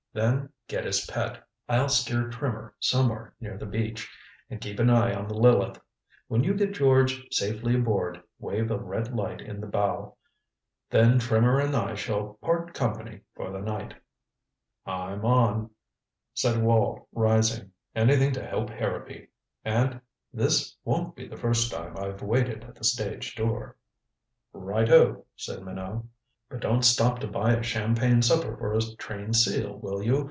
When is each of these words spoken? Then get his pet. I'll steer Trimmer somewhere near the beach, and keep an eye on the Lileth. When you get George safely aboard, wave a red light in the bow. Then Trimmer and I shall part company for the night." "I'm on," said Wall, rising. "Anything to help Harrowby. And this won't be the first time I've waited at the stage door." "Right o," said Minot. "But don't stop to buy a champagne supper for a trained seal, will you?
Then 0.13 0.49
get 0.67 0.83
his 0.83 1.05
pet. 1.05 1.41
I'll 1.69 1.87
steer 1.87 2.27
Trimmer 2.27 2.75
somewhere 2.81 3.33
near 3.39 3.57
the 3.57 3.65
beach, 3.65 4.09
and 4.49 4.59
keep 4.59 4.77
an 4.79 4.89
eye 4.89 5.13
on 5.15 5.25
the 5.25 5.33
Lileth. 5.37 5.79
When 6.27 6.43
you 6.43 6.53
get 6.53 6.73
George 6.73 7.25
safely 7.33 7.75
aboard, 7.75 8.21
wave 8.37 8.71
a 8.71 8.77
red 8.77 9.15
light 9.15 9.39
in 9.39 9.61
the 9.61 9.67
bow. 9.67 10.17
Then 10.89 11.17
Trimmer 11.17 11.61
and 11.61 11.73
I 11.73 11.95
shall 11.95 12.33
part 12.41 12.73
company 12.73 13.21
for 13.37 13.51
the 13.51 13.61
night." 13.61 13.93
"I'm 14.85 15.23
on," 15.23 15.69
said 16.33 16.61
Wall, 16.61 17.07
rising. 17.13 17.71
"Anything 17.95 18.33
to 18.33 18.45
help 18.45 18.69
Harrowby. 18.69 19.29
And 19.63 20.01
this 20.33 20.75
won't 20.83 21.15
be 21.15 21.25
the 21.25 21.37
first 21.37 21.71
time 21.71 21.95
I've 21.97 22.21
waited 22.21 22.65
at 22.65 22.75
the 22.75 22.83
stage 22.83 23.33
door." 23.33 23.77
"Right 24.51 24.91
o," 24.91 25.25
said 25.37 25.63
Minot. 25.63 26.03
"But 26.49 26.59
don't 26.59 26.83
stop 26.83 27.19
to 27.19 27.27
buy 27.27 27.53
a 27.53 27.63
champagne 27.63 28.21
supper 28.21 28.57
for 28.57 28.73
a 28.73 28.81
trained 28.97 29.37
seal, 29.37 29.77
will 29.77 30.03
you? 30.03 30.19